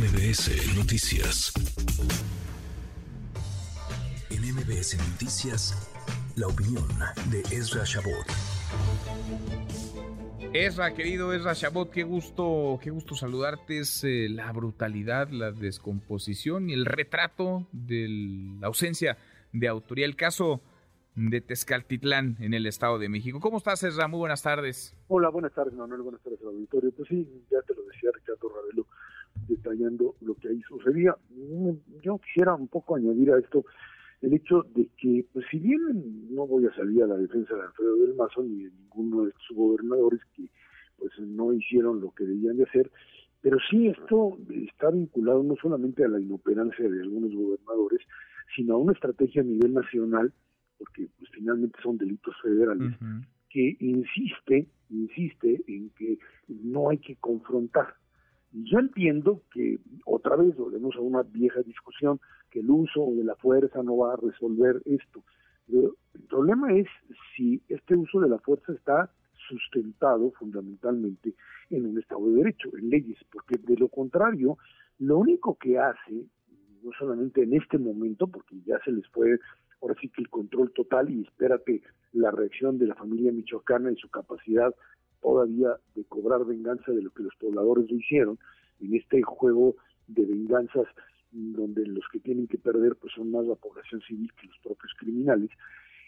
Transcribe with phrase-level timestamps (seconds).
[0.00, 1.52] MBS Noticias.
[4.30, 5.92] En MBS Noticias,
[6.36, 6.88] la opinión
[7.30, 8.24] de Ezra Shabot.
[10.54, 13.80] Ezra, querido Ezra Shabot, qué gusto, qué gusto saludarte.
[13.80, 18.06] Es eh, la brutalidad, la descomposición y el retrato de
[18.58, 19.18] la ausencia
[19.52, 20.06] de autoría.
[20.06, 20.62] El caso
[21.14, 23.38] de Tezcaltitlán en el Estado de México.
[23.38, 24.08] ¿Cómo estás, Ezra?
[24.08, 24.96] Muy buenas tardes.
[25.08, 26.00] Hola, buenas tardes, Manuel.
[26.00, 26.90] Buenas tardes al auditorio.
[26.92, 28.86] Pues sí, ya te lo decía Ricardo Ravelo,
[29.48, 31.16] detallando lo que ahí sucedía.
[31.30, 31.70] Mm,
[32.02, 33.64] yo quisiera un poco añadir a esto
[34.20, 37.62] el hecho de que, pues si bien no voy a salir a la defensa de
[37.62, 40.50] Alfredo del Mazo ni de ninguno de sus gobernadores que
[40.96, 42.90] pues no hicieron lo que debían de hacer,
[43.40, 48.00] pero sí esto está vinculado no solamente a la inoperancia de algunos gobernadores,
[48.54, 50.32] sino a una estrategia a nivel nacional
[50.80, 52.96] porque pues finalmente son delitos federales,
[53.50, 57.94] que insiste, insiste en que no hay que confrontar.
[58.52, 62.20] Yo entiendo que otra vez volvemos a una vieja discusión,
[62.50, 65.22] que el uso de la fuerza no va a resolver esto.
[65.68, 65.92] el
[66.28, 66.88] problema es
[67.36, 69.10] si este uso de la fuerza está
[69.48, 71.34] sustentado fundamentalmente
[71.70, 74.58] en un Estado de Derecho, en leyes, porque de lo contrario,
[74.98, 76.26] lo único que hace,
[76.82, 79.38] no solamente en este momento, porque ya se les puede
[79.80, 83.96] ahora sí que el control total y espérate la reacción de la familia michoacana y
[83.96, 84.74] su capacidad
[85.20, 88.38] todavía de cobrar venganza de lo que los pobladores lo hicieron
[88.80, 89.76] en este juego
[90.08, 90.86] de venganzas
[91.32, 94.92] donde los que tienen que perder pues son más la población civil que los propios
[94.98, 95.50] criminales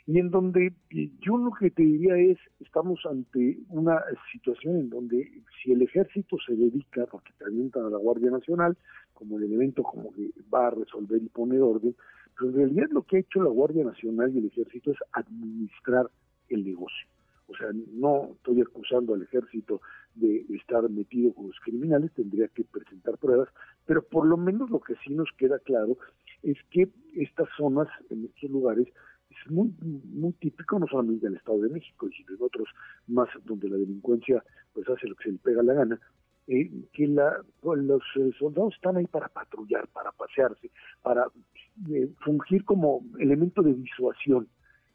[0.05, 0.73] y en donde
[1.21, 4.03] yo lo que te diría es estamos ante una
[4.33, 5.31] situación en donde
[5.63, 8.77] si el ejército se dedica porque también a la Guardia Nacional
[9.13, 11.95] como el elemento como que va a resolver y poner orden
[12.37, 16.11] pero en realidad lo que ha hecho la Guardia Nacional y el Ejército es administrar
[16.49, 17.12] el negocio.
[17.53, 19.81] O sea, no estoy acusando al ejército
[20.14, 23.48] de estar metido con los criminales, tendría que presentar pruebas,
[23.86, 25.97] pero por lo menos lo que sí nos queda claro
[26.42, 28.89] es que estas zonas, en estos lugares,
[29.31, 32.69] es muy, muy típico no solamente en el Estado de México, sino en otros
[33.06, 36.00] más donde la delincuencia pues hace lo que se le pega la gana,
[36.48, 40.71] eh, que la, los eh, soldados están ahí para patrullar, para pasearse,
[41.03, 41.27] para
[41.91, 44.48] eh, fungir como elemento de disuasión.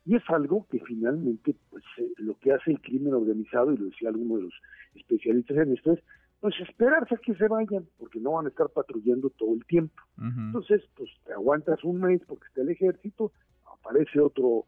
[0.08, 1.84] Y es algo que finalmente pues,
[2.16, 4.54] lo que hace el crimen organizado, y lo decía alguno de los
[4.96, 6.00] especialistas en esto, es
[6.40, 10.02] pues esperarse a que se vayan, porque no van a estar patrullando todo el tiempo.
[10.18, 13.34] Entonces, pues te aguantas un mes porque está el ejército,
[13.66, 14.64] aparece otro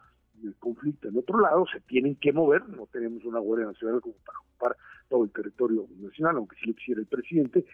[0.60, 4.40] conflicto en otro lado, se tienen que mover, no tenemos una Guardia Nacional como para
[4.40, 4.78] ocupar
[5.08, 7.66] todo el territorio nacional, aunque sí lo quisiera el presidente,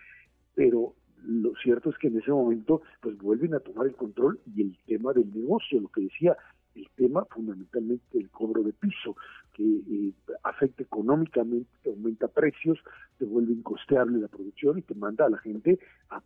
[0.54, 0.94] pero
[1.24, 4.78] lo cierto es que en ese momento pues vuelven a tomar el control y el
[4.86, 6.38] tema del negocio, lo que decía,
[6.76, 9.16] el tema fundamentalmente del cobro de piso,
[9.54, 10.14] que eh,
[10.44, 12.78] afecta económicamente, aumenta precios,
[13.18, 16.22] te vuelve incosteable la producción y te manda a la gente a,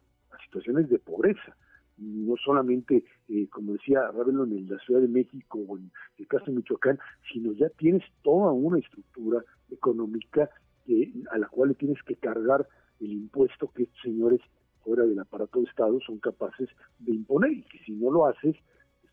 [0.45, 1.55] situaciones de pobreza.
[1.97, 6.45] No solamente, eh, como decía Ravelo, en la Ciudad de México o en el caso
[6.45, 6.97] de Michoacán,
[7.31, 10.49] sino ya tienes toda una estructura económica
[10.85, 12.67] que, a la cual le tienes que cargar
[13.01, 14.39] el impuesto que estos señores
[14.83, 17.51] fuera del aparato de Estado son capaces de imponer.
[17.51, 18.55] Y que si no lo haces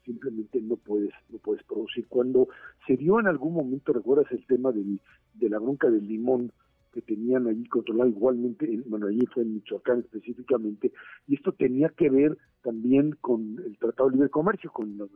[0.07, 1.13] simplemente no puedes
[1.47, 2.07] puedes producir.
[2.09, 2.49] Cuando
[2.89, 5.01] se dio en algún momento recuerdas el tema del,
[5.35, 6.51] de la bronca del limón
[6.93, 10.93] que tenían allí controlado igualmente, bueno, allí fue en Michoacán específicamente,
[11.29, 15.11] y esto tenía que ver también con el Tratado de Libre Comercio, con los,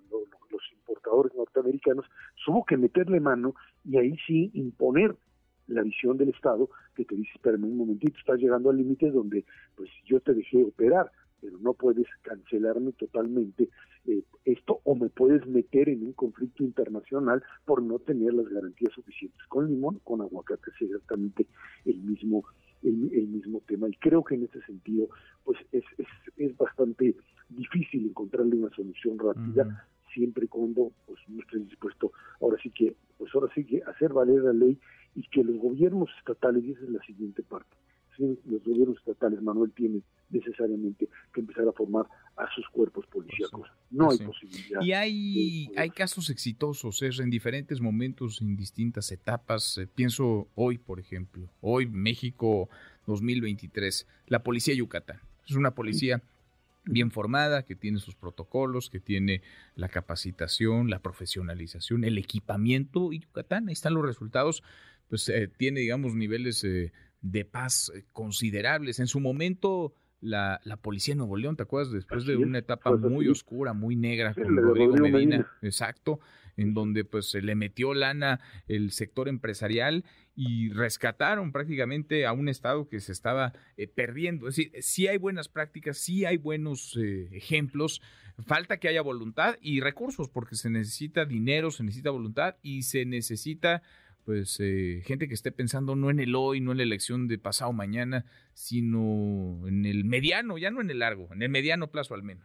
[0.50, 2.04] los importadores norteamericanos,
[2.46, 3.54] hubo que meterle mano
[3.84, 5.16] y ahí sí imponer
[5.66, 9.44] la visión del Estado que te dice, espérame un momentito, estás llegando al límite donde
[9.74, 13.68] pues yo te dejé operar, pero no puedes cancelarme totalmente
[14.06, 18.92] eh, esto o me puedes meter en un conflicto internacional por no tener las garantías
[18.92, 19.40] suficientes.
[19.48, 21.46] Con limón, con aguacate es exactamente
[21.84, 22.44] el mismo
[22.82, 25.08] el, mismo tema y creo que en ese sentido
[25.44, 26.06] pues es, es,
[26.38, 27.14] es bastante
[27.50, 32.96] difícil encontrarle una solución rápida siempre y cuando pues no estés dispuesto ahora sí que
[33.18, 34.78] pues ahora sí que hacer valer la ley
[35.14, 37.76] y que los gobiernos estatales, y esa es la siguiente parte,
[38.20, 42.06] los gobiernos estatales, Manuel, tienen necesariamente que empezar a formar
[42.36, 43.68] a sus cuerpos policíacos.
[43.90, 44.80] No hay posibilidad.
[44.82, 49.78] Y hay, hay casos exitosos, es en diferentes momentos, en distintas etapas.
[49.78, 52.68] Eh, pienso hoy, por ejemplo, hoy México
[53.06, 55.20] 2023, la policía Yucatán.
[55.48, 56.22] Es una policía
[56.84, 59.42] bien formada, que tiene sus protocolos, que tiene
[59.74, 64.62] la capacitación, la profesionalización, el equipamiento y Yucatán, ahí están los resultados
[65.10, 68.98] pues eh, tiene, digamos, niveles eh, de paz eh, considerables.
[68.98, 71.92] En su momento, la, la policía de Nuevo León, ¿te acuerdas?
[71.92, 76.20] Después de una etapa muy oscura, muy negra con Rodrigo, Medina, exacto,
[76.56, 82.48] en donde pues se le metió lana el sector empresarial y rescataron prácticamente a un
[82.48, 84.48] Estado que se estaba eh, perdiendo.
[84.48, 88.02] Es decir, sí hay buenas prácticas, sí hay buenos eh, ejemplos,
[88.46, 93.04] falta que haya voluntad y recursos, porque se necesita dinero, se necesita voluntad y se
[93.04, 93.82] necesita
[94.24, 97.38] pues eh, gente que esté pensando no en el hoy, no en la elección de
[97.38, 98.24] pasado mañana,
[98.54, 102.44] sino en el mediano, ya no en el largo, en el mediano plazo al menos.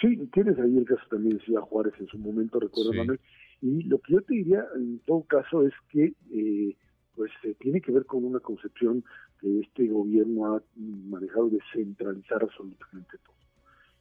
[0.00, 3.20] Sí, tienes ahí el caso también decía Juárez en su momento, recuerdo, Manuel.
[3.60, 6.76] Y lo que yo te diría en todo caso es que eh,
[7.16, 9.04] pues eh, tiene que ver con una concepción
[9.40, 13.34] que este gobierno ha manejado de centralizar absolutamente todo.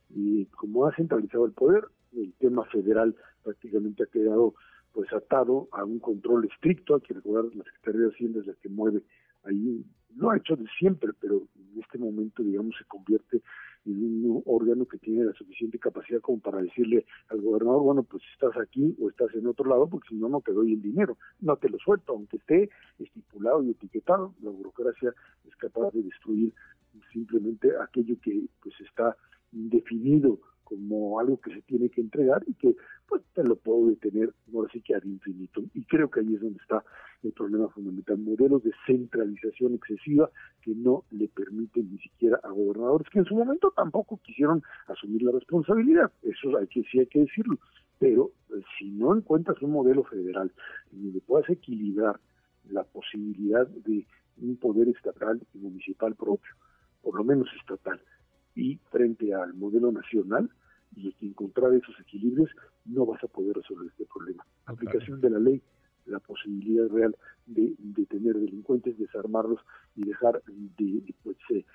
[0.09, 4.53] Y como ha centralizado el poder, el tema federal prácticamente ha quedado
[4.97, 8.53] pues atado a un control estricto, hay que recordar la Secretaría de Hacienda es la
[8.55, 9.03] que mueve
[9.43, 9.85] ahí,
[10.15, 13.43] no ha hecho de siempre, pero en este momento digamos se convierte
[13.85, 18.57] un órgano que tiene la suficiente capacidad como para decirle al gobernador, bueno, pues estás
[18.57, 21.57] aquí o estás en otro lado, porque si no, no te doy el dinero, no
[21.57, 25.13] te lo suelto, aunque esté estipulado y etiquetado, la burocracia
[25.47, 26.55] es capaz de destruir
[27.13, 29.15] simplemente aquello que pues está
[29.51, 32.75] definido como algo que se tiene que entregar y que
[33.07, 34.33] pues te lo puedo detener
[34.81, 35.61] que ad infinito.
[35.73, 36.83] Y creo que ahí es donde está
[37.23, 40.29] el problema fundamental, modelos de centralización excesiva
[40.61, 45.23] que no le permiten ni siquiera a gobernadores que en su momento tampoco quisieron asumir
[45.23, 47.57] la responsabilidad, eso hay que sí hay que decirlo,
[47.99, 50.51] pero pues, si no encuentras un modelo federal
[50.91, 52.19] en donde puedas equilibrar
[52.69, 54.05] la posibilidad de
[54.37, 56.53] un poder estatal y municipal propio,
[57.01, 57.99] por lo menos estatal,
[58.55, 60.49] y frente al modelo nacional
[60.95, 62.49] y encontrar esos equilibrios
[62.85, 64.26] no vas a poder resolver este problema.
[65.07, 65.61] Aplicación de la ley,
[66.05, 67.15] la posibilidad real
[67.45, 69.59] de, detener delincuentes, desarmarlos
[69.95, 71.65] y dejar de, pues, eh,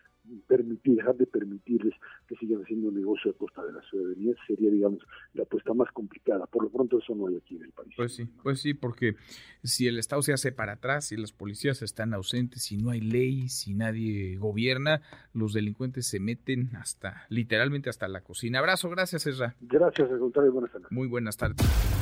[0.46, 1.94] permitir, dejar de permitirles
[2.28, 5.00] que sigan haciendo negocio a costa de la ciudadanía sería, digamos,
[5.34, 6.46] la apuesta más complicada.
[6.46, 7.92] Por lo pronto eso no hay aquí en el país.
[7.96, 9.16] Pues sí, pues sí, porque
[9.62, 13.00] si el Estado se hace para atrás, si las policías están ausentes, si no hay
[13.00, 15.02] ley, si nadie gobierna,
[15.32, 18.60] los delincuentes se meten hasta, literalmente hasta la cocina.
[18.60, 19.56] Abrazo, gracias, Ezra.
[19.60, 20.92] Gracias, al contrario, buenas tardes.
[20.92, 22.01] Muy buenas tardes.